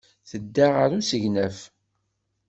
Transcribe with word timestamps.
Tedda 0.29 0.67
ɣer 0.75 0.89
usegnaf. 0.99 1.57